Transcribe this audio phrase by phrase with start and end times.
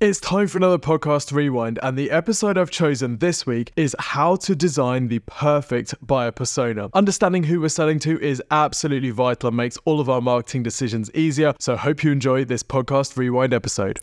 [0.00, 4.36] It's time for another podcast rewind, and the episode I've chosen this week is how
[4.36, 6.88] to design the perfect buyer persona.
[6.94, 11.10] Understanding who we're selling to is absolutely vital and makes all of our marketing decisions
[11.12, 11.52] easier.
[11.60, 14.00] So, hope you enjoy this podcast rewind episode.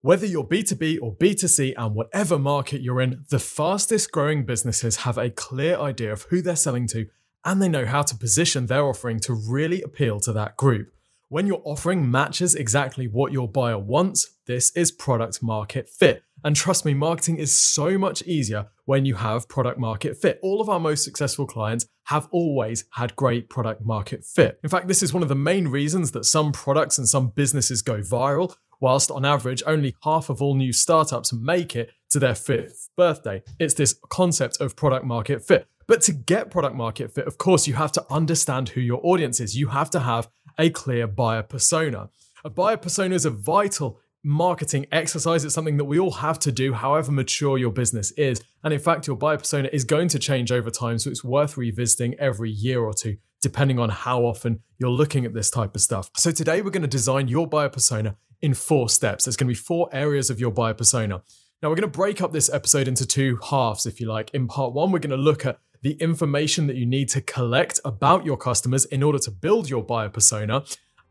[0.00, 5.18] Whether you're B2B or B2C and whatever market you're in, the fastest growing businesses have
[5.18, 7.08] a clear idea of who they're selling to
[7.44, 10.95] and they know how to position their offering to really appeal to that group.
[11.28, 16.22] When your offering matches exactly what your buyer wants, this is product market fit.
[16.44, 20.38] And trust me, marketing is so much easier when you have product market fit.
[20.40, 24.60] All of our most successful clients have always had great product market fit.
[24.62, 27.82] In fact, this is one of the main reasons that some products and some businesses
[27.82, 32.36] go viral, whilst on average, only half of all new startups make it to their
[32.36, 33.42] fifth birthday.
[33.58, 35.66] It's this concept of product market fit.
[35.88, 39.40] But to get product market fit, of course, you have to understand who your audience
[39.40, 39.56] is.
[39.56, 40.28] You have to have
[40.58, 42.10] a clear buyer persona.
[42.44, 45.44] A buyer persona is a vital marketing exercise.
[45.44, 48.42] It's something that we all have to do, however mature your business is.
[48.64, 50.98] And in fact, your buyer persona is going to change over time.
[50.98, 55.34] So it's worth revisiting every year or two, depending on how often you're looking at
[55.34, 56.10] this type of stuff.
[56.16, 59.24] So today, we're going to design your buyer persona in four steps.
[59.24, 61.22] There's going to be four areas of your buyer persona.
[61.62, 64.30] Now, we're going to break up this episode into two halves, if you like.
[64.34, 67.80] In part one, we're going to look at the information that you need to collect
[67.84, 70.64] about your customers in order to build your buyer persona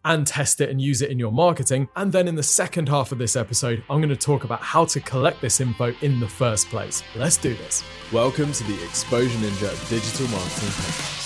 [0.06, 1.90] and test it and use it in your marketing.
[1.96, 4.86] And then in the second half of this episode, I'm going to talk about how
[4.86, 7.04] to collect this info in the first place.
[7.16, 7.84] Let's do this.
[8.14, 11.25] Welcome to the Exposure Ninja Digital Marketing Podcast.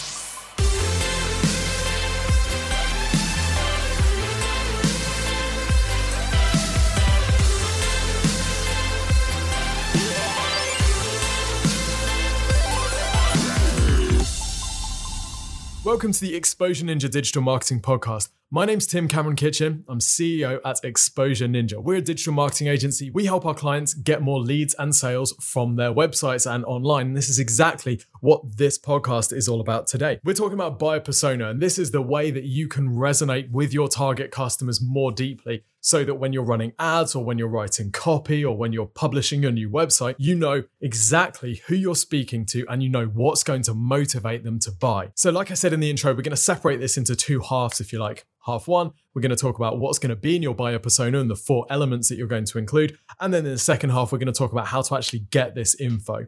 [15.90, 18.30] Welcome to the Exposure Ninja Digital Marketing Podcast.
[18.52, 19.86] My name's Tim Cameron Kitchen.
[19.88, 21.84] I'm CEO at Exposure Ninja.
[21.84, 23.12] We're a digital marketing agency.
[23.12, 27.10] We help our clients get more leads and sales from their websites and online.
[27.10, 30.20] And this is exactly what this podcast is all about today.
[30.24, 33.72] We're talking about buyer persona, and this is the way that you can resonate with
[33.72, 37.92] your target customers more deeply so that when you're running ads or when you're writing
[37.92, 42.66] copy or when you're publishing your new website, you know exactly who you're speaking to
[42.68, 45.10] and you know what's going to motivate them to buy.
[45.16, 47.80] So, like I said in the intro, we're going to separate this into two halves,
[47.80, 48.26] if you like.
[48.46, 51.20] Half one, we're going to talk about what's going to be in your buyer persona
[51.20, 52.98] and the four elements that you're going to include.
[53.20, 55.56] And then in the second half, we're going to talk about how to actually get
[55.56, 56.26] this info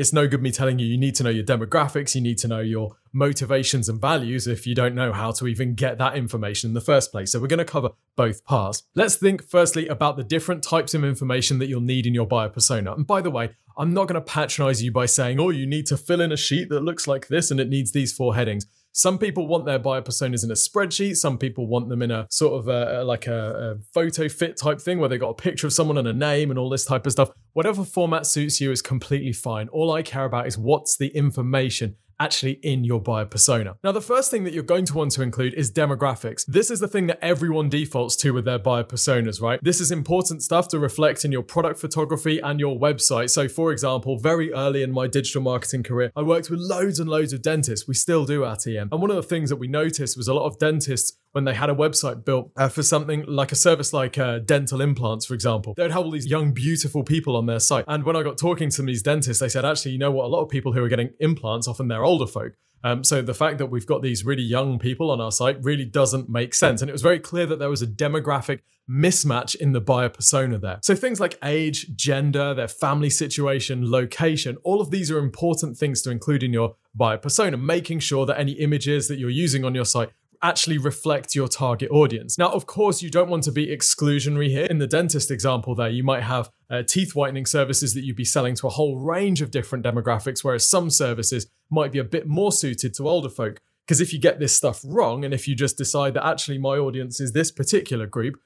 [0.00, 2.48] it's no good me telling you you need to know your demographics, you need to
[2.48, 6.70] know your motivations and values if you don't know how to even get that information
[6.70, 7.32] in the first place.
[7.32, 8.84] So we're going to cover both parts.
[8.94, 12.48] Let's think firstly about the different types of information that you'll need in your buyer
[12.48, 12.94] persona.
[12.94, 15.86] And by the way, I'm not going to patronize you by saying, oh, you need
[15.88, 18.64] to fill in a sheet that looks like this and it needs these four headings.
[18.92, 21.16] Some people want their buyer personas in a spreadsheet.
[21.16, 24.80] Some people want them in a sort of a, like a, a photo fit type
[24.80, 27.06] thing where they got a picture of someone and a name and all this type
[27.06, 27.30] of stuff.
[27.52, 29.68] Whatever format suits you is completely fine.
[29.68, 33.76] All I care about is what's the information actually in your buyer persona.
[33.82, 36.44] Now, the first thing that you're going to want to include is demographics.
[36.46, 39.58] This is the thing that everyone defaults to with their buyer personas, right?
[39.62, 43.30] This is important stuff to reflect in your product photography and your website.
[43.30, 47.08] So, for example, very early in my digital marketing career, I worked with loads and
[47.08, 47.88] loads of dentists.
[47.88, 48.90] We still do at EM.
[48.92, 51.54] And one of the things that we noticed was a lot of dentists when they
[51.54, 55.34] had a website built uh, for something like a service like uh, dental implants, for
[55.34, 55.74] example.
[55.76, 57.84] They would have all these young, beautiful people on their site.
[57.86, 60.24] And when I got talking to these dentists, they said, actually, you know what?
[60.24, 62.52] A lot of people who are getting implants, often they're older folk.
[62.82, 65.84] Um, so the fact that we've got these really young people on our site really
[65.84, 66.80] doesn't make sense.
[66.80, 70.58] And it was very clear that there was a demographic mismatch in the buyer persona
[70.58, 70.78] there.
[70.82, 76.02] So things like age, gender, their family situation, location, all of these are important things
[76.02, 79.74] to include in your buyer persona, making sure that any images that you're using on
[79.74, 80.10] your site
[80.42, 82.38] actually reflect your target audience.
[82.38, 84.64] Now, of course, you don't want to be exclusionary here.
[84.64, 88.24] In the dentist example, there, you might have uh, teeth whitening services that you'd be
[88.24, 92.26] selling to a whole range of different demographics, whereas some services might be a bit
[92.26, 93.60] more suited to older folk.
[93.86, 96.76] Because if you get this stuff wrong, and if you just decide that actually my
[96.76, 98.36] audience is this particular group,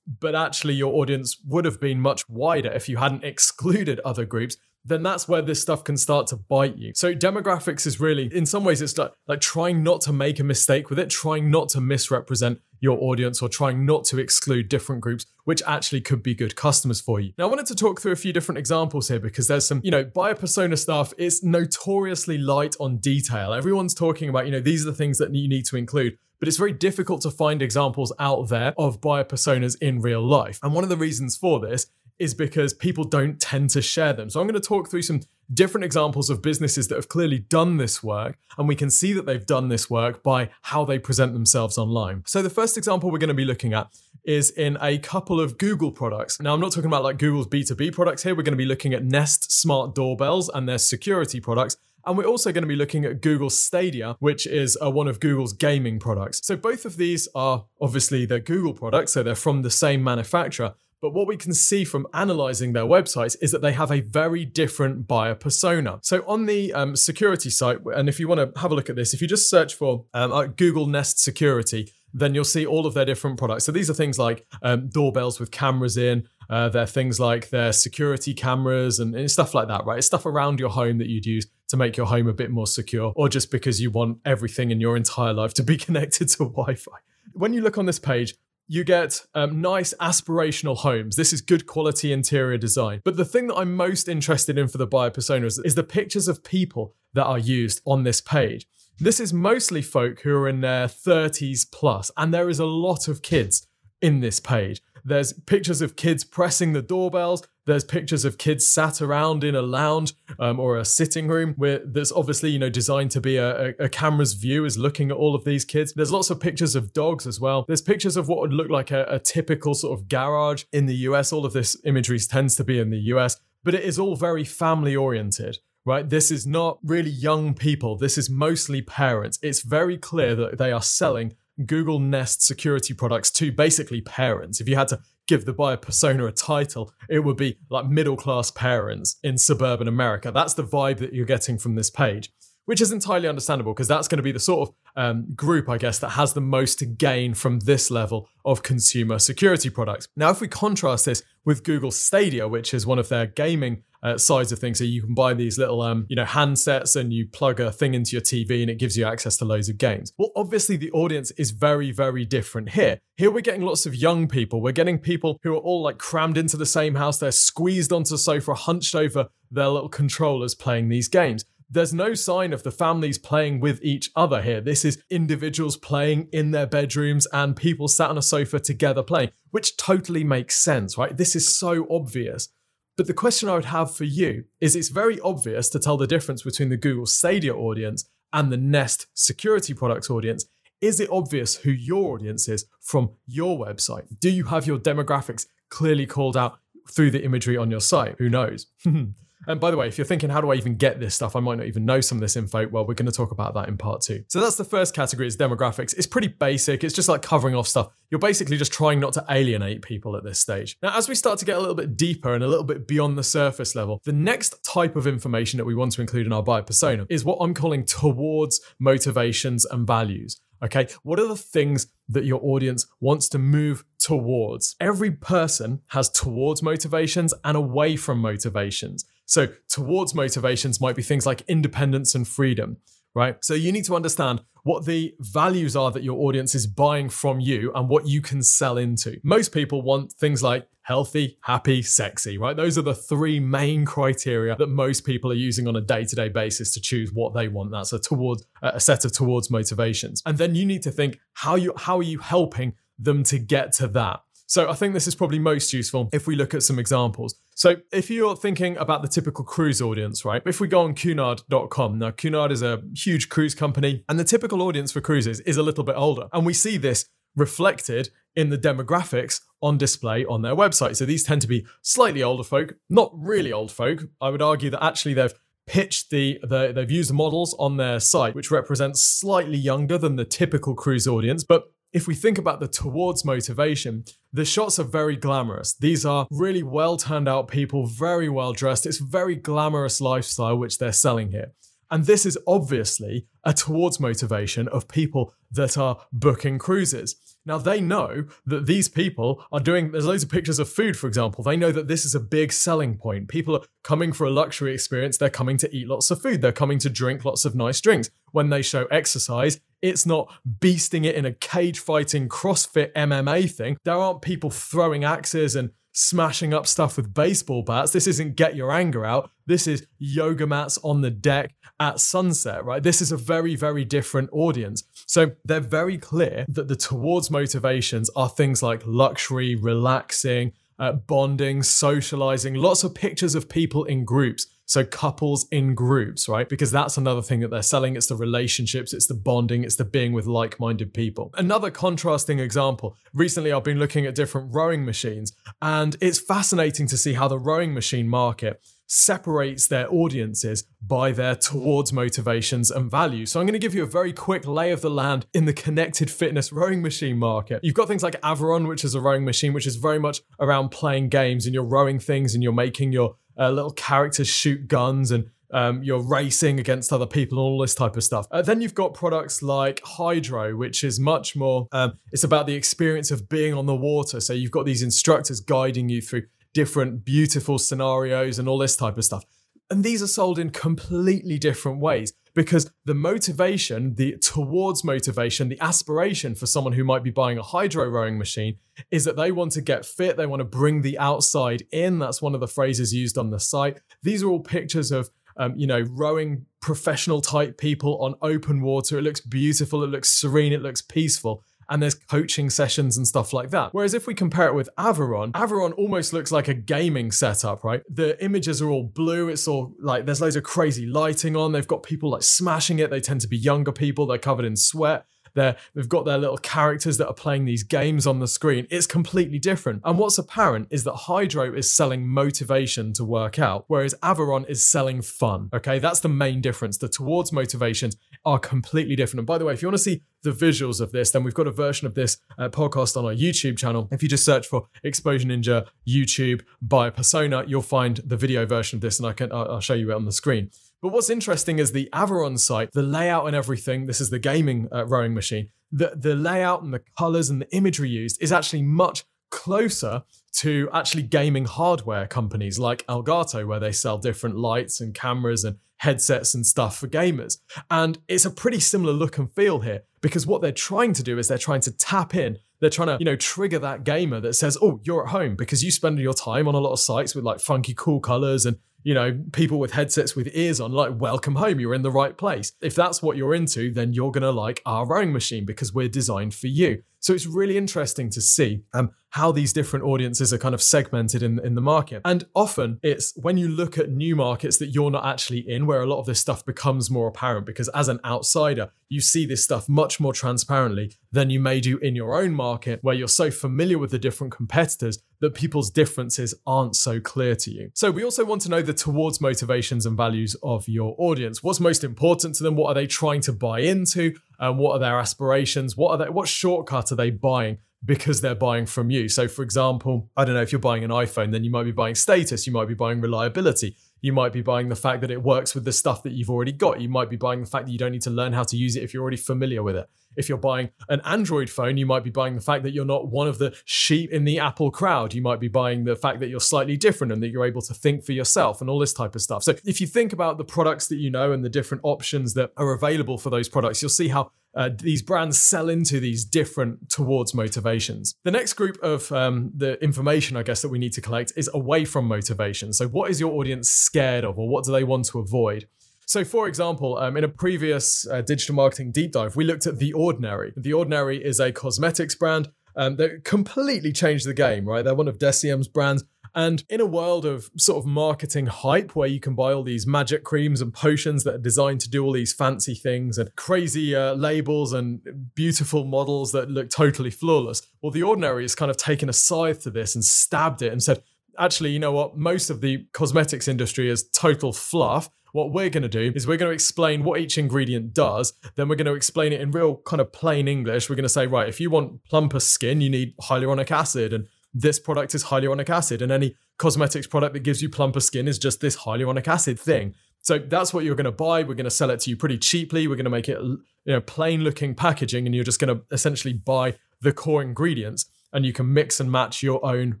[0.20, 4.56] but actually your audience would have been much wider if you hadn't excluded other groups,
[4.84, 6.92] then that's where this stuff can start to bite you.
[6.94, 10.44] So demographics is really, in some ways, it's like, like trying not to make a
[10.44, 15.00] mistake with it, trying not to misrepresent your audience or trying not to exclude different
[15.00, 17.32] groups, which actually could be good customers for you.
[17.38, 19.90] Now, I wanted to talk through a few different examples here because there's some, you
[19.90, 23.54] know, buyer persona stuff is notoriously light on detail.
[23.54, 26.48] Everyone's talking about, you know, these are the things that you need to include but
[26.48, 30.58] it's very difficult to find examples out there of buyer personas in real life.
[30.62, 31.86] And one of the reasons for this
[32.18, 34.30] is because people don't tend to share them.
[34.30, 35.20] So I'm going to talk through some
[35.52, 39.26] different examples of businesses that have clearly done this work, and we can see that
[39.26, 42.22] they've done this work by how they present themselves online.
[42.26, 43.88] So the first example we're going to be looking at
[44.24, 46.40] is in a couple of Google products.
[46.40, 48.34] Now, I'm not talking about like Google's B2B products here.
[48.34, 51.76] We're going to be looking at Nest smart doorbells and their security products.
[52.06, 55.20] And we're also going to be looking at Google Stadia, which is uh, one of
[55.20, 56.40] Google's gaming products.
[56.42, 60.74] So both of these are obviously they're Google products, so they're from the same manufacturer.
[61.04, 64.46] But what we can see from analyzing their websites is that they have a very
[64.46, 65.98] different buyer persona.
[66.00, 68.96] So on the um, security site, and if you want to have a look at
[68.96, 72.94] this, if you just search for um, Google Nest Security, then you'll see all of
[72.94, 73.64] their different products.
[73.64, 76.26] So these are things like um, doorbells with cameras in.
[76.48, 79.98] Uh, they're things like their security cameras and, and stuff like that, right?
[79.98, 82.66] It's stuff around your home that you'd use to make your home a bit more
[82.66, 86.44] secure, or just because you want everything in your entire life to be connected to
[86.44, 86.92] Wi Fi.
[87.34, 88.34] When you look on this page,
[88.66, 91.16] you get um, nice aspirational homes.
[91.16, 93.02] This is good quality interior design.
[93.04, 95.82] But the thing that I'm most interested in for the buyer persona is, is the
[95.82, 98.66] pictures of people that are used on this page.
[98.98, 103.08] This is mostly folk who are in their 30s plus, and there is a lot
[103.08, 103.66] of kids
[104.00, 104.80] in this page.
[105.04, 107.42] There's pictures of kids pressing the doorbells.
[107.66, 111.80] There's pictures of kids sat around in a lounge um, or a sitting room where
[111.84, 115.16] that's obviously you know designed to be a, a, a, camera's view is looking at
[115.16, 115.92] all of these kids.
[115.94, 117.64] There's lots of pictures of dogs as well.
[117.66, 120.96] There's pictures of what would look like a, a typical sort of garage in the
[121.08, 121.32] US.
[121.32, 124.44] All of this imagery tends to be in the US, but it is all very
[124.44, 126.08] family oriented right?
[126.08, 127.96] This is not really young people.
[127.96, 129.38] This is mostly parents.
[129.42, 131.34] It's very clear that they are selling
[131.66, 134.60] Google Nest security products to basically parents.
[134.60, 138.16] If you had to give the buyer persona a title, it would be like middle
[138.16, 140.30] class parents in suburban America.
[140.32, 142.30] That's the vibe that you're getting from this page
[142.66, 145.78] which is entirely understandable because that's going to be the sort of um, group, I
[145.78, 150.08] guess, that has the most to gain from this level of consumer security products.
[150.16, 154.18] Now, if we contrast this with Google Stadia, which is one of their gaming uh,
[154.18, 157.26] sides of things, so you can buy these little, um, you know, handsets and you
[157.26, 160.12] plug a thing into your TV and it gives you access to loads of games.
[160.18, 162.98] Well, obviously, the audience is very, very different here.
[163.16, 164.60] Here, we're getting lots of young people.
[164.60, 167.18] We're getting people who are all like crammed into the same house.
[167.18, 171.44] They're squeezed onto sofa, hunched over their little controllers playing these games.
[171.70, 174.60] There's no sign of the families playing with each other here.
[174.60, 179.30] This is individuals playing in their bedrooms and people sat on a sofa together playing,
[179.50, 181.16] which totally makes sense, right?
[181.16, 182.48] This is so obvious.
[182.96, 186.06] But the question I would have for you is it's very obvious to tell the
[186.06, 190.46] difference between the Google Stadia audience and the Nest security products audience.
[190.80, 194.20] Is it obvious who your audience is from your website?
[194.20, 196.58] Do you have your demographics clearly called out
[196.90, 198.16] through the imagery on your site?
[198.18, 198.66] Who knows?
[199.46, 201.36] And by the way, if you're thinking, how do I even get this stuff?
[201.36, 202.68] I might not even know some of this info.
[202.68, 204.24] Well, we're going to talk about that in part two.
[204.28, 205.96] So that's the first category is demographics.
[205.96, 206.84] It's pretty basic.
[206.84, 207.92] It's just like covering off stuff.
[208.10, 210.76] You're basically just trying not to alienate people at this stage.
[210.82, 213.18] Now, as we start to get a little bit deeper and a little bit beyond
[213.18, 216.42] the surface level, the next type of information that we want to include in our
[216.42, 220.40] buyer persona is what I'm calling towards motivations and values.
[220.62, 224.76] Okay, what are the things that your audience wants to move towards?
[224.80, 229.04] Every person has towards motivations and away from motivations.
[229.26, 232.78] So, towards motivations might be things like independence and freedom,
[233.14, 233.36] right?
[233.42, 237.38] So, you need to understand what the values are that your audience is buying from
[237.38, 239.20] you and what you can sell into.
[239.22, 242.56] Most people want things like healthy, happy, sexy, right?
[242.56, 246.72] Those are the three main criteria that most people are using on a day-to-day basis
[246.74, 247.70] to choose what they want.
[247.72, 250.22] That's a towards a set of towards motivations.
[250.26, 253.72] And then you need to think how you how are you helping them to get
[253.72, 254.20] to that?
[254.46, 257.34] So I think this is probably most useful if we look at some examples.
[257.54, 260.42] So if you're thinking about the typical cruise audience, right?
[260.44, 264.62] If we go on Cunard.com, now Cunard is a huge cruise company, and the typical
[264.62, 266.28] audience for cruises is a little bit older.
[266.32, 270.96] And we see this reflected in the demographics on display on their website.
[270.96, 274.04] So these tend to be slightly older folk, not really old folk.
[274.20, 275.34] I would argue that actually they've
[275.66, 280.24] pitched the, the they've used models on their site which represents slightly younger than the
[280.24, 285.14] typical cruise audience but if we think about the towards motivation, the shots are very
[285.16, 285.74] glamorous.
[285.74, 288.84] These are really well turned out people, very well dressed.
[288.84, 291.52] It's very glamorous lifestyle which they're selling here.
[291.90, 297.14] And this is obviously a towards motivation of people that are booking cruises.
[297.46, 301.06] Now, they know that these people are doing, there's loads of pictures of food, for
[301.06, 301.44] example.
[301.44, 303.28] They know that this is a big selling point.
[303.28, 305.18] People are coming for a luxury experience.
[305.18, 306.40] They're coming to eat lots of food.
[306.40, 308.10] They're coming to drink lots of nice drinks.
[308.32, 313.76] When they show exercise, it's not beasting it in a cage fighting CrossFit MMA thing.
[313.84, 317.92] There aren't people throwing axes and smashing up stuff with baseball bats.
[317.92, 319.30] This isn't get your anger out.
[319.46, 322.82] This is yoga mats on the deck at sunset, right?
[322.82, 324.84] This is a very, very different audience.
[325.06, 331.62] So they're very clear that the towards motivations are things like luxury, relaxing, uh, bonding,
[331.62, 334.46] socializing, lots of pictures of people in groups.
[334.66, 336.48] So couples in groups, right?
[336.48, 337.96] Because that's another thing that they're selling.
[337.96, 341.30] It's the relationships, it's the bonding, it's the being with like-minded people.
[341.36, 342.96] Another contrasting example.
[343.12, 347.38] Recently I've been looking at different rowing machines and it's fascinating to see how the
[347.38, 353.32] rowing machine market separates their audiences by their towards motivations and values.
[353.32, 355.52] So I'm going to give you a very quick lay of the land in the
[355.52, 357.60] connected fitness rowing machine market.
[357.62, 360.68] You've got things like Aviron, which is a rowing machine, which is very much around
[360.70, 365.10] playing games and you're rowing things and you're making your uh, little characters shoot guns
[365.10, 368.26] and um, you're racing against other people and all this type of stuff.
[368.30, 372.54] Uh, then you've got products like Hydrow, which is much more, um, it's about the
[372.54, 374.20] experience of being on the water.
[374.20, 376.24] So you've got these instructors guiding you through
[376.54, 379.24] different beautiful scenarios and all this type of stuff.
[379.70, 385.60] And these are sold in completely different ways because the motivation, the towards motivation, the
[385.60, 388.56] aspiration for someone who might be buying a Hydrow rowing machine
[388.90, 391.98] is that they want to get fit, they want to bring the outside in.
[391.98, 393.80] That's one of the phrases used on the site.
[394.02, 398.98] These are all pictures of um, you know, rowing professional type people on open water.
[398.98, 403.32] It looks beautiful, it looks serene, it looks peaceful and there's coaching sessions and stuff
[403.32, 403.72] like that.
[403.72, 407.82] Whereas if we compare it with Aviron, Aviron almost looks like a gaming setup, right?
[407.88, 409.28] The images are all blue.
[409.28, 411.52] It's all like there's loads of crazy lighting on.
[411.52, 412.90] They've got people like smashing it.
[412.90, 414.06] They tend to be younger people.
[414.06, 415.06] They're covered in sweat.
[415.34, 418.66] They're, they've got their little characters that are playing these games on the screen.
[418.70, 419.82] It's completely different.
[419.84, 424.66] And what's apparent is that Hydrow is selling motivation to work out, whereas Aviron is
[424.66, 425.50] selling fun.
[425.52, 426.78] Okay, that's the main difference.
[426.78, 429.20] The towards motivations are completely different.
[429.20, 431.34] And by the way, if you want to see the visuals of this, then we've
[431.34, 433.88] got a version of this uh, podcast on our YouTube channel.
[433.90, 438.78] If you just search for Exposure Ninja YouTube buyer persona, you'll find the video version
[438.78, 440.50] of this, and I can I'll show you it on the screen.
[440.80, 443.86] But what's interesting is the Aviron site, the layout and everything.
[443.86, 445.50] This is the gaming uh, rowing machine.
[445.70, 450.04] The the layout and the colors and the imagery used is actually much closer
[450.34, 455.58] to actually gaming hardware companies like Elgato, where they sell different lights and cameras and
[455.78, 457.38] headsets and stuff for gamers.
[457.70, 461.18] And it's a pretty similar look and feel here because what they're trying to do
[461.18, 462.38] is they're trying to tap in.
[462.60, 465.62] They're trying to, you know, trigger that gamer that says, "Oh, you're at home because
[465.62, 468.56] you spend your time on a lot of sites with like funky cool colors and
[468.84, 472.16] you know, people with headsets with ears on, like, welcome home, you're in the right
[472.16, 472.52] place.
[472.60, 475.88] If that's what you're into, then you're going to like our rowing machine because we're
[475.88, 476.82] designed for you.
[477.04, 481.22] So it's really interesting to see um, how these different audiences are kind of segmented
[481.22, 482.00] in, in the market.
[482.02, 485.82] And often it's when you look at new markets that you're not actually in, where
[485.82, 489.44] a lot of this stuff becomes more apparent because as an outsider, you see this
[489.44, 493.30] stuff much more transparently than you may do in your own market, where you're so
[493.30, 497.70] familiar with the different competitors that people's differences aren't so clear to you.
[497.74, 501.42] So we also want to know the towards motivations and values of your audience.
[501.42, 502.56] What's most important to them?
[502.56, 504.14] What are they trying to buy into?
[504.44, 505.76] And what are their aspirations?
[505.76, 506.10] What are they?
[506.10, 507.58] What shortcut are they buying?
[507.84, 509.08] because they're buying from you.
[509.08, 511.72] So, for example, I don't know if you're buying an iPhone, then you might be
[511.72, 515.22] buying status, you might be buying reliability, you might be buying the fact that it
[515.22, 517.72] works with the stuff that you've already got, you might be buying the fact that
[517.72, 519.88] you don't need to learn how to use it if you're already familiar with it.
[520.14, 523.08] If you're buying an Android phone, you might be buying the fact that you're not
[523.08, 525.14] one of the sheep in the Apple crowd.
[525.14, 527.72] You might be buying the fact that you're slightly different and that you're able to
[527.72, 529.42] think for yourself and all this type of stuff.
[529.42, 532.52] So, if you think about the products that you know and the different options that
[532.58, 536.88] are available for those products, you'll see how uh, these brands sell into these different
[536.88, 538.14] towards motivations.
[538.24, 541.50] The next group of um, the information, I guess, that we need to collect is
[541.52, 542.72] away from motivation.
[542.72, 545.68] So, what is your audience scared of, or what do they want to avoid?
[546.06, 549.78] So, for example, um, in a previous uh, digital marketing deep dive, we looked at
[549.78, 550.52] The Ordinary.
[550.56, 554.84] The Ordinary is a cosmetics brand um, that completely changed the game, right?
[554.84, 556.04] They're one of Deciem's brands.
[556.34, 559.86] And in a world of sort of marketing hype where you can buy all these
[559.86, 563.94] magic creams and potions that are designed to do all these fancy things and crazy
[563.94, 565.00] uh, labels and
[565.34, 569.62] beautiful models that look totally flawless, well, The Ordinary has kind of taken a scythe
[569.62, 571.02] to this and stabbed it and said,
[571.38, 572.16] actually, you know what?
[572.16, 575.10] Most of the cosmetics industry is total fluff.
[575.32, 578.34] What we're going to do is we're going to explain what each ingredient does.
[578.54, 580.88] Then we're going to explain it in real kind of plain English.
[580.88, 584.12] We're going to say, right, if you want plumper skin, you need hyaluronic acid.
[584.12, 588.28] And this product is hyaluronic acid, and any cosmetics product that gives you plumper skin
[588.28, 589.94] is just this hyaluronic acid thing.
[590.22, 591.42] So that's what you're going to buy.
[591.42, 592.86] We're going to sell it to you pretty cheaply.
[592.86, 595.84] We're going to make it, you know, plain looking packaging, and you're just going to
[595.90, 600.00] essentially buy the core ingredients, and you can mix and match your own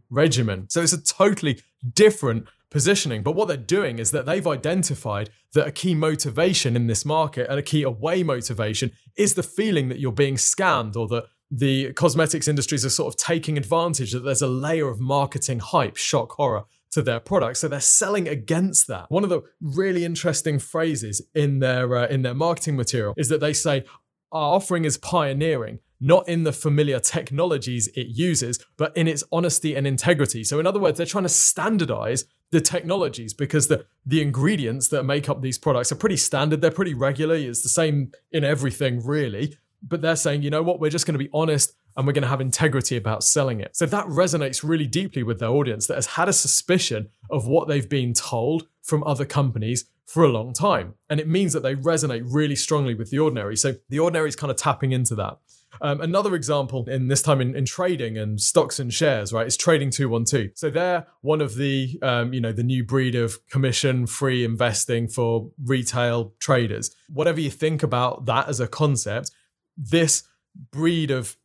[0.08, 0.70] regimen.
[0.70, 1.60] So it's a totally
[1.92, 3.22] different positioning.
[3.22, 7.48] But what they're doing is that they've identified that a key motivation in this market
[7.48, 11.92] and a key away motivation is the feeling that you're being scanned or that the
[11.92, 16.32] cosmetics industries are sort of taking advantage that there's a layer of marketing hype, shock,
[16.32, 17.60] horror to their products.
[17.60, 19.10] So they're selling against that.
[19.10, 23.40] One of the really interesting phrases in their uh, in their marketing material is that
[23.40, 23.84] they say
[24.32, 29.76] our offering is pioneering, not in the familiar technologies it uses, but in its honesty
[29.76, 30.42] and integrity.
[30.42, 35.04] So, in other words, they're trying to standardize the technologies because the, the ingredients that
[35.04, 37.36] make up these products are pretty standard, they're pretty regular.
[37.36, 39.56] It's the same in everything, really.
[39.86, 42.22] But they're saying, you know what, we're just going to be honest and we're going
[42.22, 43.76] to have integrity about selling it.
[43.76, 47.68] So that resonates really deeply with their audience that has had a suspicion of what
[47.68, 50.94] they've been told from other companies for a long time.
[51.08, 53.56] And it means that they resonate really strongly with the ordinary.
[53.56, 55.38] So the ordinary is kind of tapping into that.
[55.80, 59.56] Um, another example in this time in, in, trading and stocks and shares, right, is
[59.56, 60.50] Trading 212.
[60.54, 65.50] So they're one of the, um, you know, the new breed of commission-free investing for
[65.64, 66.94] retail traders.
[67.08, 69.32] Whatever you think about that as a concept,
[69.76, 70.24] this
[70.70, 71.36] breed of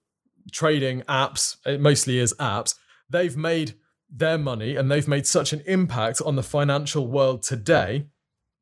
[0.52, 2.76] trading apps, it mostly is apps,
[3.10, 3.76] they've made
[4.10, 8.08] their money and they've made such an impact on the financial world today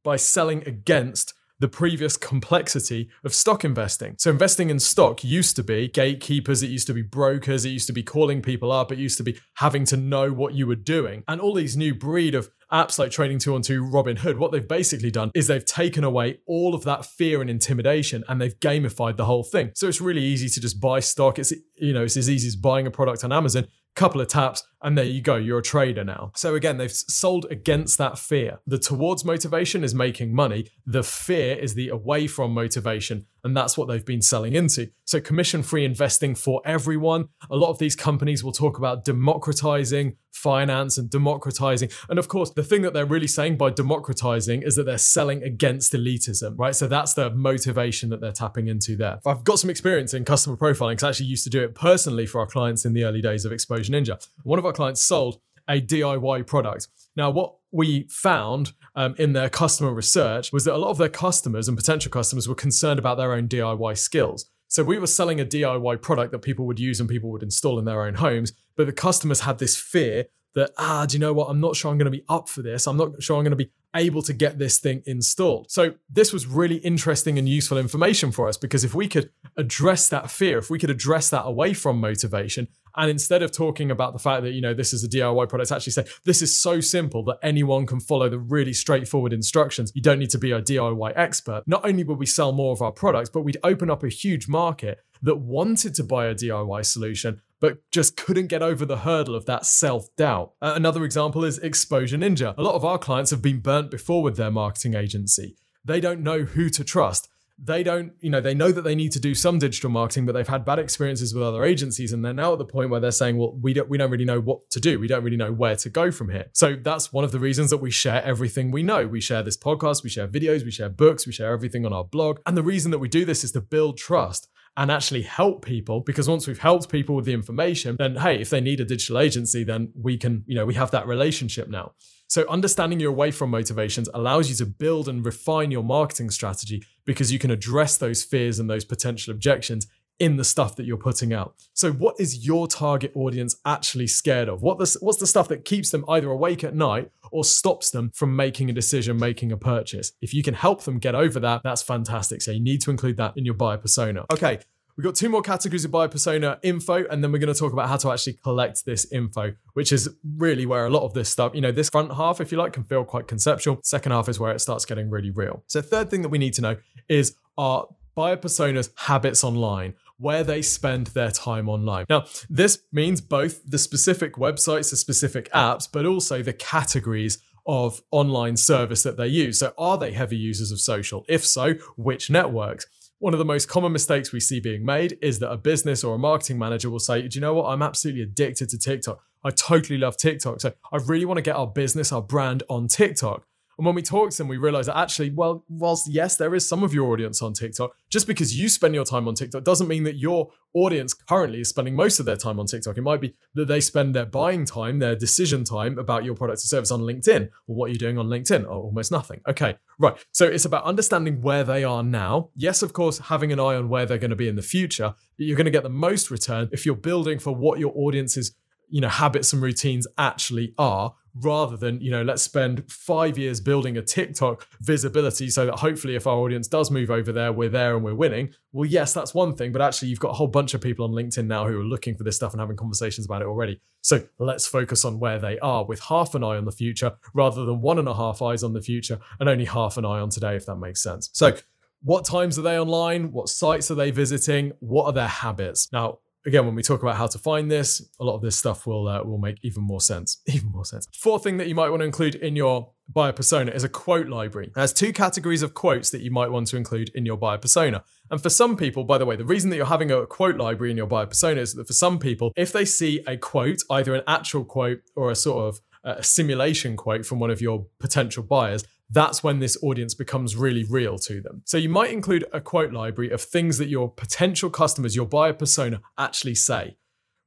[0.04, 4.16] by selling against the previous complexity of stock investing.
[4.18, 7.88] So, investing in stock used to be gatekeepers, it used to be brokers, it used
[7.88, 10.76] to be calling people up, it used to be having to know what you were
[10.76, 11.24] doing.
[11.28, 15.32] And all these new breed of apps like Trading 212, Robinhood, what they've basically done
[15.34, 19.44] is they've taken away all of that fear and intimidation and they've gamified the whole
[19.44, 19.72] thing.
[19.76, 21.40] So it's really easy to just buy stock.
[21.40, 24.28] It's you know, it's as easy as buying a product on Amazon a couple of
[24.28, 26.32] taps, and there you go, you're a trader now.
[26.36, 28.60] So again, they've sold against that fear.
[28.68, 33.78] The towards motivation is making money, the fear is the away from motivation, and that's
[33.78, 34.90] what they've been selling into.
[35.06, 37.30] So, commission free investing for everyone.
[37.50, 41.90] A lot of these companies will talk about democratizing finance and democratizing.
[42.10, 45.42] And of course, the thing that they're really saying by democratizing is that they're selling
[45.44, 46.76] against elitism, right?
[46.76, 49.20] So, that's the motivation that they're tapping into there.
[49.26, 52.26] I've got some experience in customer profiling because I actually used to do it personally
[52.26, 54.28] for our clients in the early days of Exposure Ninja.
[54.44, 56.88] One of our clients sold a DIY product.
[57.16, 61.10] Now, what we found um, in their customer research was that a lot of their
[61.10, 64.50] customers and potential customers were concerned about their own DIY skills.
[64.68, 67.80] So we were selling a DIY product that people would use and people would install
[67.80, 71.34] in their own homes, but the customers had this fear that, ah, do you know
[71.34, 71.50] what?
[71.50, 72.88] I'm not sure I'm going to be up for this.
[72.88, 75.70] I'm not sure I'm going to be able to get this thing installed.
[75.70, 80.08] So this was really interesting and useful information for us because if we could address
[80.10, 84.14] that fear, if we could address that away from motivation and instead of talking about
[84.14, 86.80] the fact that, you know, this is a DIY product, actually say, this is so
[86.80, 89.92] simple that anyone can follow the really straightforward instructions.
[89.94, 91.64] You don't need to be a DIY expert.
[91.68, 94.48] Not only would we sell more of our products, but we'd open up a huge
[94.48, 99.36] market that wanted to buy a DIY solution but just couldn't get over the hurdle
[99.36, 100.54] of that self doubt.
[100.62, 102.54] Uh, another example is Exposure Ninja.
[102.58, 105.58] A lot of our clients have been burnt before with their marketing agency.
[105.84, 109.12] They don't know who to trust they don't, you know, they know that they need
[109.14, 112.34] to do some digital marketing, but they've had bad experiences with other agencies, and they're
[112.34, 114.70] now at the point where they're saying, "Well, we don't, we don't really know what
[114.72, 115.00] to do.
[115.00, 117.72] We don't really know where to go from here." So that's one of the reasons
[117.72, 119.08] that we share everything we know.
[119.08, 122.04] We share this podcast, we share videos, we share books, we share everything on our
[122.04, 125.66] blog, and the reason that we do this is to build trust and actually help
[125.66, 128.86] people because once we've helped people with the information then hey if they need a
[128.86, 131.92] digital agency then we can you know we have that relationship now
[132.30, 136.84] so understanding your away from motivations allows you to build and refine your marketing strategy
[137.06, 139.88] because you can address those fears and those potential objections
[140.20, 141.56] in the stuff that you're putting out.
[141.74, 144.62] So what is your target audience actually scared of?
[144.62, 148.12] What the, what's the stuff that keeps them either awake at night or stops them
[148.14, 150.12] from making a decision, making a purchase?
[150.22, 152.42] If you can help them get over that, that's fantastic.
[152.42, 154.26] So you need to include that in your buyer persona.
[154.32, 154.60] Okay,
[154.98, 157.72] We've got two more categories of buyer persona info, and then we're going to talk
[157.72, 161.30] about how to actually collect this info, which is really where a lot of this
[161.30, 163.80] stuff, you know, this front half, if you like, can feel quite conceptual.
[163.84, 165.64] Second half is where it starts getting really real.
[165.68, 167.86] So, third thing that we need to know is our
[168.16, 172.06] buyer personas habits online where they spend their time online.
[172.10, 178.02] Now, this means both the specific websites, the specific apps, but also the categories of
[178.12, 179.60] online service that they use.
[179.60, 181.26] So, are they heavy users of social?
[181.28, 182.86] If so, which networks?
[183.20, 186.16] One of the most common mistakes we see being made is that a business or
[186.16, 187.66] a marketing manager will say, Do you know what?
[187.66, 189.20] I'm absolutely addicted to TikTok.
[189.44, 190.62] I totally love TikTok.
[190.62, 193.46] So I really want to get our business, our brand on TikTok.
[193.78, 196.68] And when we talk to them, we realize that actually, well, whilst yes, there is
[196.68, 199.88] some of your audience on TikTok, just because you spend your time on TikTok doesn't
[199.88, 202.98] mean that your audience currently is spending most of their time on TikTok.
[202.98, 206.60] It might be that they spend their buying time, their decision time about your product
[206.60, 207.50] or service on LinkedIn.
[207.68, 208.66] Or what are you doing on LinkedIn?
[208.66, 209.42] Oh, almost nothing.
[209.48, 210.18] Okay, right.
[210.32, 212.50] So it's about understanding where they are now.
[212.56, 215.14] Yes, of course, having an eye on where they're going to be in the future.
[215.38, 218.56] You're going to get the most return if you're building for what your audience's
[218.90, 223.60] you know habits and routines actually are rather than you know let's spend five years
[223.60, 227.70] building a tiktok visibility so that hopefully if our audience does move over there we're
[227.70, 230.48] there and we're winning well yes that's one thing but actually you've got a whole
[230.48, 233.26] bunch of people on linkedin now who are looking for this stuff and having conversations
[233.26, 236.66] about it already so let's focus on where they are with half an eye on
[236.66, 239.98] the future rather than one and a half eyes on the future and only half
[239.98, 241.56] an eye on today if that makes sense so
[242.04, 243.32] What times are they online?
[243.32, 244.72] What sites are they visiting?
[244.80, 245.90] What are their habits?
[245.92, 248.88] Now, again, when we talk about how to find this, a lot of this stuff
[248.88, 250.42] will uh, will make even more sense.
[250.48, 251.08] Even more sense.
[251.14, 254.28] Fourth thing that you might want to include in your buyer persona is a quote
[254.28, 254.72] library.
[254.74, 258.04] There's two categories of quotes that you might want to include in your buyer persona.
[258.32, 260.92] And for some people, by the way, the reason that you're having a quote library
[260.92, 264.16] in your buyer persona is that for some people, if they see a quote, either
[264.16, 268.44] an actual quote or a sort of a simulation quote from one of your potential
[268.44, 271.62] buyers, that's when this audience becomes really real to them.
[271.66, 275.54] So you might include a quote library of things that your potential customers, your buyer
[275.54, 276.98] persona, actually say.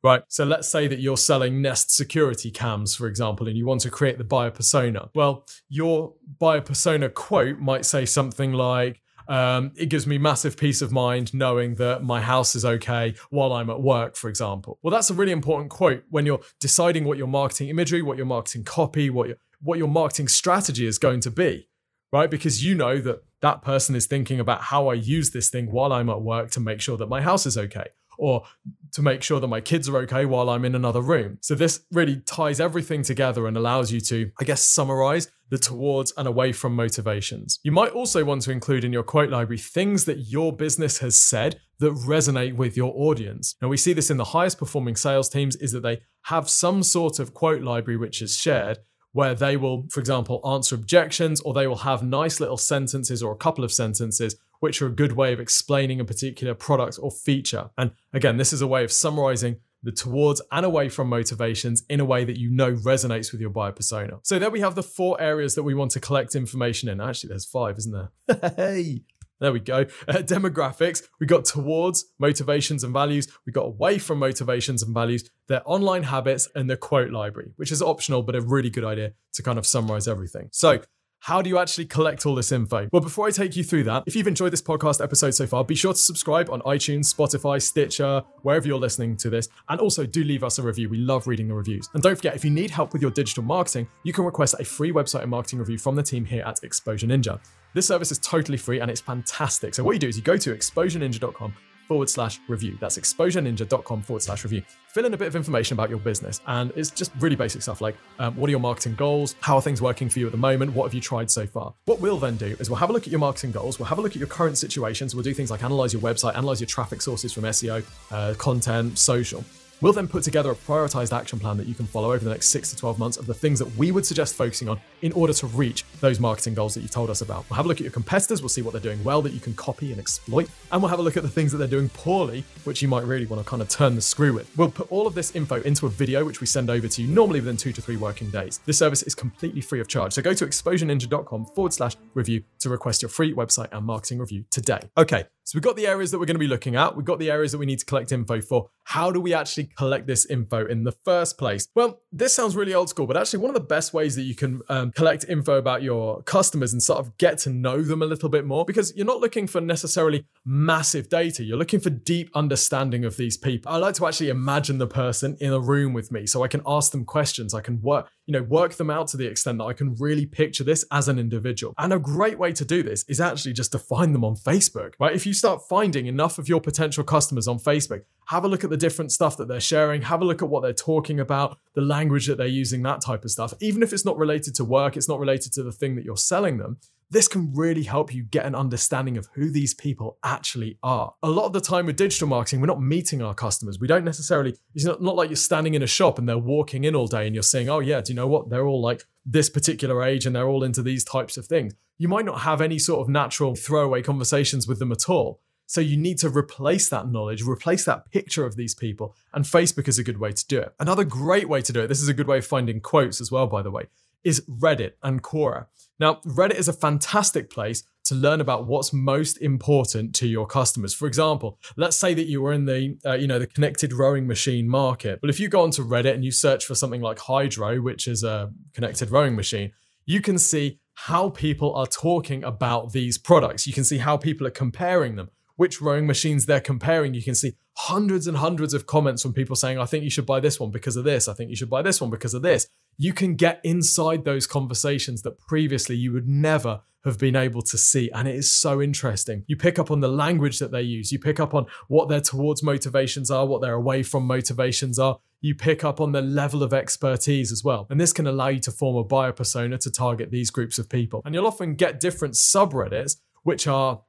[0.02, 0.22] Right.
[0.28, 3.90] So let's say that you're selling Nest security cams, for example, and you want to
[3.90, 5.10] create the buyer persona.
[5.14, 10.82] Well, your buyer persona quote might say something like, um, it gives me massive peace
[10.82, 14.80] of mind knowing that my house is okay while I'm at work, for example.
[14.82, 18.26] Well, that's a really important quote when you're deciding what your marketing imagery, what your
[18.26, 21.68] marketing copy, what your what your marketing strategy is going to be,
[22.12, 22.30] right?
[22.30, 25.92] Because you know that that person is thinking about how I use this thing while
[25.92, 27.86] I'm at work to make sure that my house is okay
[28.20, 28.44] or
[28.92, 31.38] to make sure that my kids are okay while I'm in another room.
[31.40, 36.12] So this really ties everything together and allows you to, I guess, summarize the towards
[36.16, 37.58] and away from motivations.
[37.62, 41.20] You might also want to include in your quote library things that your business has
[41.20, 43.56] said that resonate with your audience.
[43.62, 46.82] Now we see this in the highest performing sales teams is that they have some
[46.82, 48.78] sort of quote library which is shared
[49.12, 53.32] where they will, for example, answer objections or they will have nice little sentences or
[53.32, 57.10] a couple of sentences which are a good way of explaining a particular product or
[57.10, 57.70] feature.
[57.76, 62.00] And again, this is a way of summarizing the towards and away from motivations in
[62.00, 64.18] a way that you know resonates with your buyer persona.
[64.22, 67.00] So there we have the four areas that we want to collect information in.
[67.00, 68.52] Actually, there's five, isn't there?
[68.56, 69.02] hey.
[69.40, 69.86] There we go.
[70.06, 71.02] Uh, demographics.
[71.18, 73.26] We got towards motivations and values.
[73.46, 77.72] We got away from motivations and values, their online habits, and their quote library, which
[77.72, 80.50] is optional, but a really good idea to kind of summarize everything.
[80.52, 80.82] So,
[81.20, 82.88] how do you actually collect all this info?
[82.92, 85.62] Well, before I take you through that, if you've enjoyed this podcast episode so far,
[85.64, 89.48] be sure to subscribe on iTunes, Spotify, Stitcher, wherever you're listening to this.
[89.68, 90.88] And also do leave us a review.
[90.88, 91.90] We love reading the reviews.
[91.92, 94.64] And don't forget, if you need help with your digital marketing, you can request a
[94.64, 97.38] free website and marketing review from the team here at Exposure Ninja.
[97.74, 99.74] This service is totally free and it's fantastic.
[99.74, 101.54] So what you do is you go to exposureninja.com
[101.90, 102.78] forward slash review.
[102.80, 104.62] That's exposureninja.com forward slash review.
[104.86, 106.40] Fill in a bit of information about your business.
[106.46, 109.34] And it's just really basic stuff like um, what are your marketing goals?
[109.40, 110.72] How are things working for you at the moment?
[110.72, 111.74] What have you tried so far?
[111.86, 113.80] What we'll then do is we'll have a look at your marketing goals.
[113.80, 115.16] We'll have a look at your current situations.
[115.16, 118.96] We'll do things like analyze your website, analyze your traffic sources from SEO, uh, content,
[118.96, 119.44] social.
[119.80, 122.48] We'll then put together a prioritized action plan that you can follow over the next
[122.48, 125.32] six to 12 months of the things that we would suggest focusing on in order
[125.32, 127.48] to reach those marketing goals that you told us about.
[127.48, 129.40] We'll have a look at your competitors, we'll see what they're doing well that you
[129.40, 131.88] can copy and exploit, and we'll have a look at the things that they're doing
[131.88, 134.54] poorly, which you might really want to kind of turn the screw with.
[134.58, 137.08] We'll put all of this info into a video, which we send over to you
[137.08, 138.60] normally within two to three working days.
[138.66, 140.12] This service is completely free of charge.
[140.12, 144.44] So go to exposureninja.com forward slash review to request your free website and marketing review
[144.50, 144.80] today.
[144.98, 146.96] Okay, so we've got the areas that we're going to be looking at.
[146.96, 148.70] We've got the areas that we need to collect info for.
[148.84, 151.66] How do we actually collect this info in the first place?
[151.74, 154.34] Well, this sounds really old school, but actually, one of the best ways that you
[154.34, 158.06] can um, collect info about your customers and sort of get to know them a
[158.06, 162.30] little bit more, because you're not looking for necessarily massive data, you're looking for deep
[162.34, 163.72] understanding of these people.
[163.72, 166.62] I like to actually imagine the person in a room with me so I can
[166.66, 167.54] ask them questions.
[167.54, 170.24] I can work, you know, work them out to the extent that I can really
[170.24, 171.74] picture this as an individual.
[171.78, 174.94] And a great way to do this is actually just to find them on Facebook,
[175.00, 175.12] right?
[175.12, 178.70] If you start finding enough of your potential customers on Facebook, have a look at
[178.70, 181.80] the different stuff that they're sharing, have a look at what they're talking about, the
[181.80, 183.52] language that they're using, that type of stuff.
[183.58, 186.16] Even if it's not related to work, it's not related to the thing that you're
[186.16, 186.78] selling them,
[187.10, 191.14] this can really help you get an understanding of who these people actually are.
[191.22, 193.80] A lot of the time with digital marketing, we're not meeting our customers.
[193.80, 196.84] We don't necessarily, it's not, not like you're standing in a shop and they're walking
[196.84, 198.48] in all day and you're saying, oh, yeah, do you know what?
[198.48, 201.74] They're all like this particular age and they're all into these types of things.
[201.98, 205.40] You might not have any sort of natural throwaway conversations with them at all.
[205.66, 209.86] So you need to replace that knowledge, replace that picture of these people, and Facebook
[209.86, 210.74] is a good way to do it.
[210.80, 213.30] Another great way to do it, this is a good way of finding quotes as
[213.30, 213.84] well, by the way,
[214.24, 215.66] is Reddit and Quora.
[215.98, 220.94] Now, Reddit is a fantastic place to learn about what's most important to your customers.
[220.94, 224.26] For example, let's say that you were in the uh, you know the connected rowing
[224.26, 225.20] machine market.
[225.22, 228.24] Well, if you go onto Reddit and you search for something like Hydrow, which is
[228.24, 229.72] a connected rowing machine,
[230.06, 233.66] you can see how people are talking about these products.
[233.66, 235.30] You can see how people are comparing them
[235.60, 237.12] which rowing machines they're comparing.
[237.12, 240.24] You can see hundreds and hundreds of comments from people saying, I think you should
[240.24, 241.28] buy this one because of this.
[241.28, 242.66] I think you should buy this one because of this.
[242.96, 247.78] You can get inside those conversations that previously you would never have been able to
[247.78, 248.10] see.
[248.10, 249.44] And it is so interesting.
[249.46, 252.20] You pick up on the language that they use, you pick up on what their
[252.20, 255.18] towards motivations are, what their away from motivations are.
[255.40, 257.86] You pick up on the level of expertise as well.
[257.88, 260.90] And this can allow you to form a buyer persona to target these groups of
[260.90, 261.22] people.
[261.24, 264.02] And you'll often get different subreddits, which are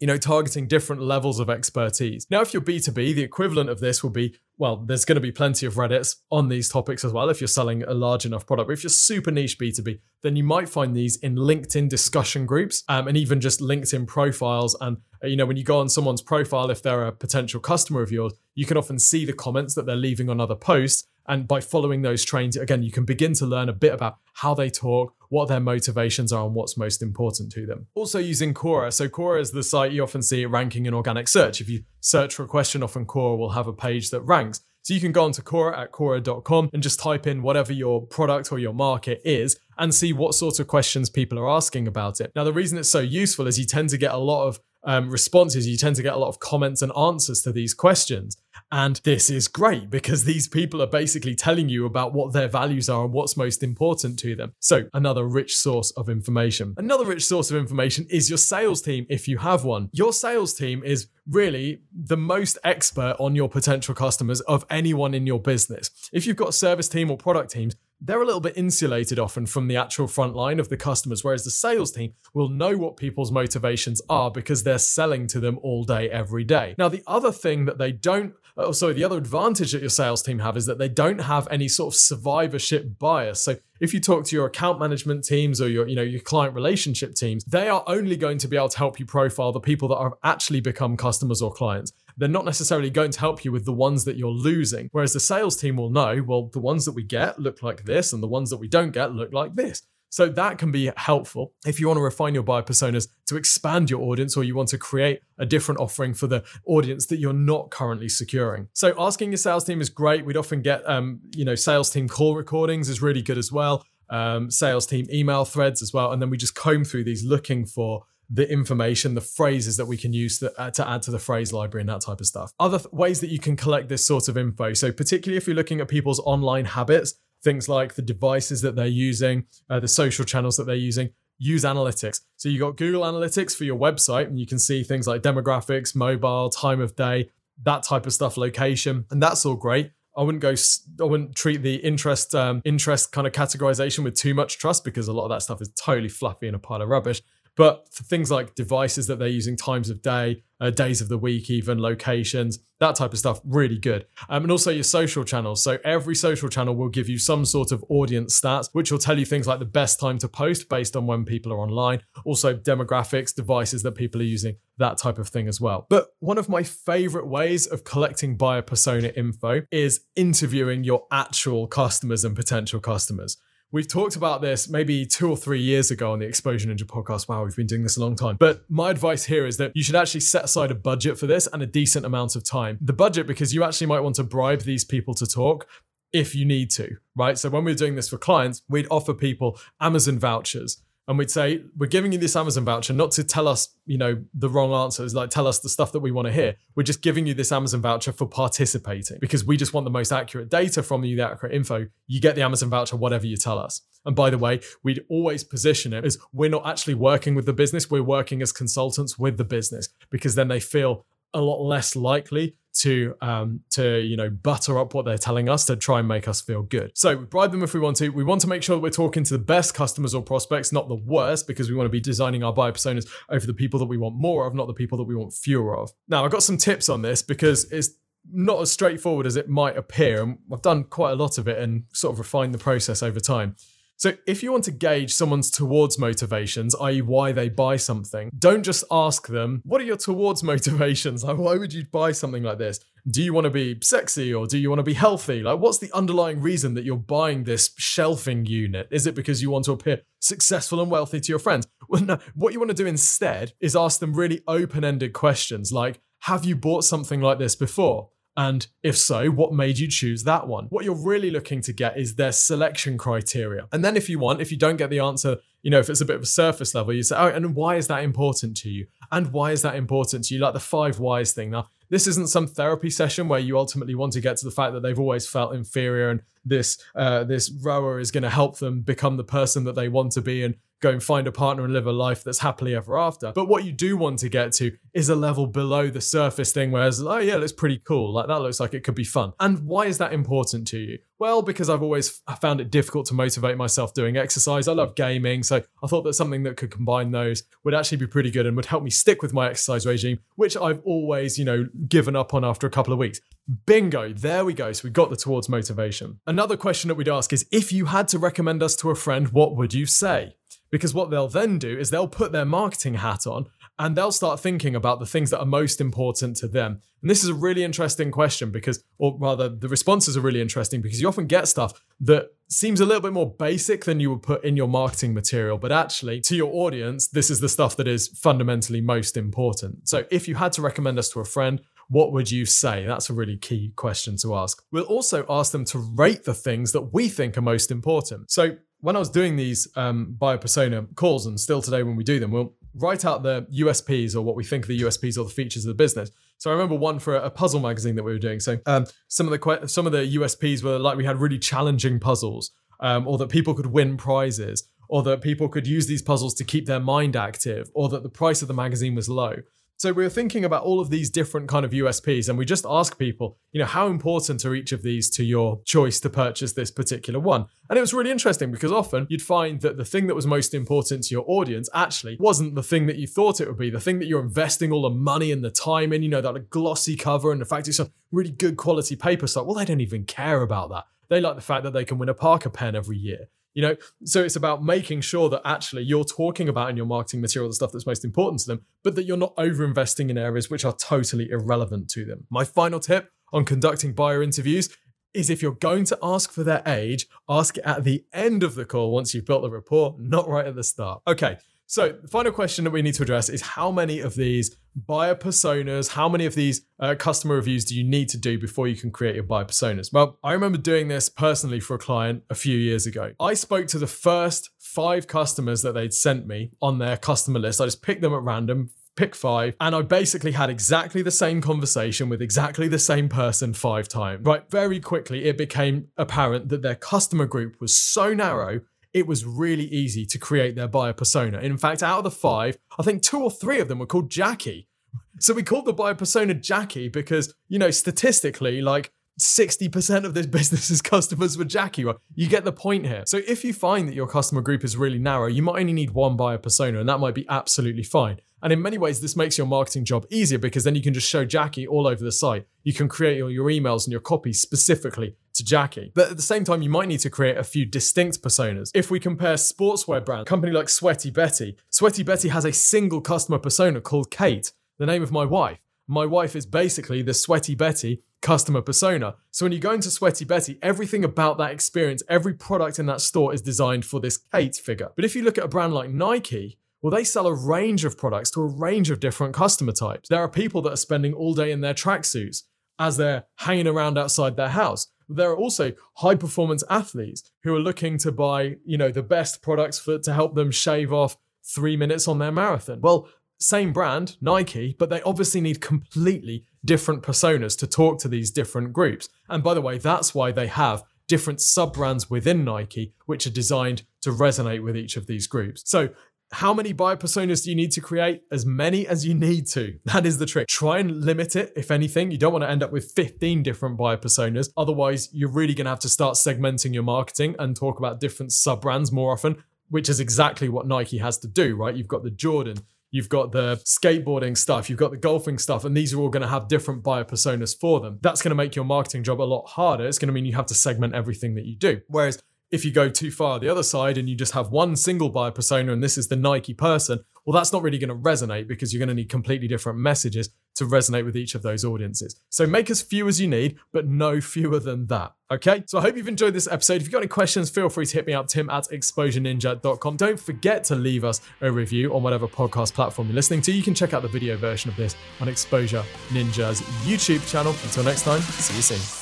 [0.00, 2.26] you know, targeting different levels of expertise.
[2.30, 5.32] Now, if you're B2B, the equivalent of this will be well, there's going to be
[5.32, 8.68] plenty of Reddits on these topics as well if you're selling a large enough product.
[8.68, 12.84] But if you're super niche B2B, then you might find these in LinkedIn discussion groups
[12.86, 14.76] um, and even just LinkedIn profiles.
[14.82, 18.02] And, uh, you know, when you go on someone's profile, if they're a potential customer
[18.02, 21.08] of yours, you can often see the comments that they're leaving on other posts.
[21.30, 24.52] And by following those trains, again, you can begin to learn a bit about how
[24.52, 27.86] they talk, what their motivations are, and what's most important to them.
[27.94, 28.92] Also using Quora.
[28.92, 31.60] So Quora is the site you often see ranking in organic search.
[31.60, 34.60] If you search for a question, often Quora will have a page that ranks.
[34.82, 38.50] So you can go onto Quora at Quora.com and just type in whatever your product
[38.50, 42.32] or your market is and see what sorts of questions people are asking about it.
[42.34, 45.10] Now, the reason it's so useful is you tend to get a lot of um,
[45.10, 48.36] responses, you tend to get a lot of comments and answers to these questions.
[48.72, 52.88] And this is great because these people are basically telling you about what their values
[52.88, 54.52] are and what's most important to them.
[54.60, 56.74] So, another rich source of information.
[56.76, 59.88] Another rich source of information is your sales team if you have one.
[59.92, 65.26] Your sales team is really the most expert on your potential customers of anyone in
[65.26, 65.90] your business.
[66.12, 69.68] If you've got service team or product teams, they're a little bit insulated often from
[69.68, 73.30] the actual front line of the customers, whereas the sales team will know what people's
[73.30, 76.74] motivations are because they're selling to them all day, every day.
[76.78, 79.90] Now, the other thing that they don't Uh, oh, sorry, the other advantage that your
[79.90, 83.42] sales team have is that they don't have any sort of survivorship bias.
[83.42, 86.54] So if you talk to your account management teams or your, you know, your client
[86.54, 89.88] relationship teams, they are only going to be able to help you profile the people
[89.88, 91.92] that have actually become customers or clients.
[92.16, 94.90] They're not necessarily going to help you with the ones that you're losing.
[94.92, 98.12] Whereas the sales team will know, well, the ones that we get look like this,
[98.12, 99.82] and the ones that we don't get look like this.
[100.10, 103.90] So that can be helpful if you want to refine your buyer personas to expand
[103.90, 107.32] your audience or you want to create a different offering for the audience that you're
[107.32, 108.68] not currently securing.
[108.72, 110.26] So asking your sales team is great.
[110.26, 113.84] We'd often get, um, you know, sales team call recordings is really good as well.
[114.10, 116.10] Um, sales team email threads as well.
[116.10, 119.96] And then we just comb through these looking for the information, the phrases that we
[119.96, 122.52] can use to, uh, to add to the phrase library and that type of stuff.
[122.60, 124.72] Other th- ways that you can collect this sort of info.
[124.72, 128.86] So, particularly if you're looking at people's online habits, things like the devices that they're
[128.86, 131.10] using, uh, the social channels that they're using.
[131.38, 132.20] Use analytics.
[132.36, 135.96] So you've got Google Analytics for your website, and you can see things like demographics,
[135.96, 137.30] mobile, time of day,
[137.62, 139.92] that type of stuff, location, and that's all great.
[140.16, 140.54] I wouldn't go.
[141.00, 145.08] I wouldn't treat the interest um, interest kind of categorization with too much trust because
[145.08, 147.22] a lot of that stuff is totally fluffy and a pile of rubbish.
[147.60, 151.18] But for things like devices that they're using, times of day, uh, days of the
[151.18, 154.06] week, even locations, that type of stuff, really good.
[154.30, 155.62] Um, and also your social channels.
[155.62, 159.18] So every social channel will give you some sort of audience stats, which will tell
[159.18, 162.00] you things like the best time to post based on when people are online.
[162.24, 165.84] Also demographics, devices that people are using, that type of thing as well.
[165.90, 171.66] But one of my favorite ways of collecting buyer persona info is interviewing your actual
[171.66, 173.36] customers and potential customers.
[173.72, 177.28] We've talked about this maybe two or three years ago on the Exposure Ninja podcast.
[177.28, 178.36] Wow, we've been doing this a long time.
[178.36, 181.46] But my advice here is that you should actually set aside a budget for this
[181.46, 182.78] and a decent amount of time.
[182.80, 185.68] The budget, because you actually might want to bribe these people to talk
[186.12, 187.38] if you need to, right?
[187.38, 191.62] So when we're doing this for clients, we'd offer people Amazon vouchers and we'd say
[191.76, 195.14] we're giving you this amazon voucher not to tell us you know the wrong answers
[195.14, 196.56] like tell us the stuff that we want to hear.
[196.76, 200.12] We're just giving you this amazon voucher for participating because we just want the most
[200.12, 201.88] accurate data from you the accurate info.
[202.06, 203.82] You get the amazon voucher whatever you tell us.
[204.06, 207.52] And by the way we'd always position it as we're not actually working with the
[207.52, 211.96] business we're working as consultants with the business because then they feel a lot less
[211.96, 216.08] likely to um, to you know butter up what they're telling us to try and
[216.08, 216.92] make us feel good.
[216.94, 218.10] So we bribe them if we want to.
[218.10, 220.88] We want to make sure that we're talking to the best customers or prospects, not
[220.88, 223.86] the worst, because we want to be designing our buyer personas over the people that
[223.86, 225.90] we want more of, not the people that we want fewer of.
[226.08, 227.90] Now I've got some tips on this because it's
[228.30, 231.58] not as straightforward as it might appear, and I've done quite a lot of it
[231.58, 233.56] and sort of refined the process over time.
[234.00, 238.62] So, if you want to gauge someone's towards motivations, i.e., why they buy something, don't
[238.62, 241.22] just ask them, What are your towards motivations?
[241.22, 242.80] Like, why would you buy something like this?
[243.10, 245.42] Do you want to be sexy or do you want to be healthy?
[245.42, 248.88] Like, what's the underlying reason that you're buying this shelving unit?
[248.90, 251.66] Is it because you want to appear successful and wealthy to your friends?
[251.86, 252.18] Well, no.
[252.34, 256.46] What you want to do instead is ask them really open ended questions like, Have
[256.46, 258.08] you bought something like this before?
[258.36, 260.66] And if so, what made you choose that one?
[260.66, 263.68] What you're really looking to get is their selection criteria.
[263.72, 266.00] And then if you want, if you don't get the answer, you know, if it's
[266.00, 268.70] a bit of a surface level, you say, oh, and why is that important to
[268.70, 268.86] you?
[269.12, 270.40] And why is that important to you?
[270.40, 271.50] Like the five whys thing.
[271.50, 274.72] Now, this isn't some therapy session where you ultimately want to get to the fact
[274.72, 278.80] that they've always felt inferior and this uh, this rower is going to help them
[278.80, 281.72] become the person that they want to be and go and find a partner and
[281.72, 283.32] live a life that's happily ever after.
[283.32, 286.70] But what you do want to get to is a level below the surface thing
[286.70, 288.12] where it's, oh yeah, that's pretty cool.
[288.12, 289.32] Like that looks like it could be fun.
[289.38, 290.98] And why is that important to you?
[291.18, 294.66] Well, because I've always found it difficult to motivate myself doing exercise.
[294.66, 298.06] I love gaming, so I thought that something that could combine those would actually be
[298.06, 301.44] pretty good and would help me stick with my exercise regime, which I've always, you
[301.44, 303.20] know, given up on after a couple of weeks.
[303.66, 304.72] Bingo, there we go.
[304.72, 306.20] So we got the towards motivation.
[306.26, 309.28] Another question that we'd ask is if you had to recommend us to a friend,
[309.28, 310.36] what would you say?
[310.70, 313.46] Because what they'll then do is they'll put their marketing hat on
[313.78, 316.80] and they'll start thinking about the things that are most important to them.
[317.00, 320.82] And this is a really interesting question because, or rather, the responses are really interesting
[320.82, 324.22] because you often get stuff that seems a little bit more basic than you would
[324.22, 325.56] put in your marketing material.
[325.56, 329.88] But actually, to your audience, this is the stuff that is fundamentally most important.
[329.88, 332.84] So if you had to recommend us to a friend, what would you say?
[332.84, 334.62] That's a really key question to ask.
[334.70, 338.30] We'll also ask them to rate the things that we think are most important.
[338.30, 342.04] So when I was doing these um, buyer persona calls, and still today when we
[342.04, 345.30] do them, we'll write out the USPs or what we think the USPs or the
[345.30, 346.10] features of the business.
[346.38, 348.40] So I remember one for a puzzle magazine that we were doing.
[348.40, 351.38] So um, some of the que- some of the USPs were like we had really
[351.38, 356.02] challenging puzzles, um, or that people could win prizes, or that people could use these
[356.02, 359.36] puzzles to keep their mind active, or that the price of the magazine was low.
[359.80, 362.66] So we were thinking about all of these different kind of USPs, and we just
[362.68, 366.52] ask people, you know, how important are each of these to your choice to purchase
[366.52, 367.46] this particular one?
[367.70, 370.52] And it was really interesting because often you'd find that the thing that was most
[370.52, 373.80] important to your audience actually wasn't the thing that you thought it would be, the
[373.80, 376.94] thing that you're investing all the money and the time in, you know, that glossy
[376.94, 379.46] cover and the fact it's a really good quality paper stock.
[379.46, 380.84] Well, they don't even care about that.
[381.08, 383.30] They like the fact that they can win a Parker pen every year.
[383.54, 387.20] You know, so it's about making sure that actually you're talking about in your marketing
[387.20, 390.16] material the stuff that's most important to them, but that you're not over investing in
[390.16, 392.26] areas which are totally irrelevant to them.
[392.30, 394.68] My final tip on conducting buyer interviews
[395.12, 398.64] is if you're going to ask for their age, ask at the end of the
[398.64, 401.02] call once you've built the rapport, not right at the start.
[401.06, 401.38] Okay,
[401.70, 405.14] so, the final question that we need to address is how many of these buyer
[405.14, 408.74] personas, how many of these uh, customer reviews do you need to do before you
[408.74, 409.92] can create your buyer personas?
[409.92, 413.12] Well, I remember doing this personally for a client a few years ago.
[413.20, 417.60] I spoke to the first five customers that they'd sent me on their customer list.
[417.60, 421.40] I just picked them at random, pick five, and I basically had exactly the same
[421.40, 424.26] conversation with exactly the same person five times.
[424.26, 429.24] Right, very quickly, it became apparent that their customer group was so narrow it was
[429.24, 431.38] really easy to create their buyer persona.
[431.38, 434.10] In fact, out of the five, I think two or three of them were called
[434.10, 434.66] Jackie.
[435.22, 440.24] So we called the buyer persona Jackie because, you know, statistically, like 60% of this
[440.38, 441.84] business's customers were Jackie.
[442.14, 443.02] You get the point here.
[443.06, 445.90] So if you find that your customer group is really narrow, you might only need
[445.90, 448.20] one buyer persona, and that might be absolutely fine.
[448.42, 451.08] And in many ways, this makes your marketing job easier because then you can just
[451.08, 452.46] show Jackie all over the site.
[452.62, 455.92] You can create your, your emails and your copy specifically to Jackie.
[455.94, 458.70] But at the same time, you might need to create a few distinct personas.
[458.74, 463.38] If we compare sportswear brand, company like Sweaty Betty, Sweaty Betty has a single customer
[463.38, 465.58] persona called Kate, the name of my wife.
[465.88, 469.16] My wife is basically the Sweaty Betty customer persona.
[469.30, 473.00] So when you go into Sweaty Betty, everything about that experience, every product in that
[473.00, 474.90] store is designed for this Kate figure.
[474.94, 477.98] But if you look at a brand like Nike, well, they sell a range of
[477.98, 480.08] products to a range of different customer types.
[480.08, 482.44] There are people that are spending all day in their tracksuits
[482.78, 484.86] as they're hanging around outside their house.
[485.10, 489.42] There are also high performance athletes who are looking to buy, you know, the best
[489.42, 492.80] products for to help them shave off three minutes on their marathon.
[492.80, 498.30] Well, same brand, Nike, but they obviously need completely different personas to talk to these
[498.30, 499.08] different groups.
[499.28, 503.30] And by the way, that's why they have different sub brands within Nike, which are
[503.30, 505.62] designed to resonate with each of these groups.
[505.64, 505.88] So
[506.32, 508.22] how many buyer personas do you need to create?
[508.30, 509.78] As many as you need to.
[509.90, 510.46] That is the trick.
[510.46, 512.10] Try and limit it, if anything.
[512.12, 514.50] You don't want to end up with 15 different buyer personas.
[514.56, 518.32] Otherwise, you're really going to have to start segmenting your marketing and talk about different
[518.32, 521.74] sub brands more often, which is exactly what Nike has to do, right?
[521.74, 522.58] You've got the Jordan,
[522.92, 526.22] You've got the skateboarding stuff, you've got the golfing stuff, and these are all going
[526.22, 527.98] to have different buyer personas for them.
[528.02, 529.86] That's going to make your marketing job a lot harder.
[529.86, 531.82] It's going to mean you have to segment everything that you do.
[531.86, 535.08] Whereas if you go too far the other side and you just have one single
[535.08, 538.48] buyer persona and this is the Nike person, well, that's not really going to resonate
[538.48, 542.20] because you're going to need completely different messages to resonate with each of those audiences.
[542.28, 545.12] So make as few as you need, but no fewer than that.
[545.30, 546.76] Okay, so I hope you've enjoyed this episode.
[546.76, 549.96] If you've got any questions, feel free to hit me up, tim at exposureninja.com.
[549.96, 553.52] Don't forget to leave us a review on whatever podcast platform you're listening to.
[553.52, 557.54] You can check out the video version of this on Exposure Ninja's YouTube channel.
[557.62, 558.99] Until next time, see you soon.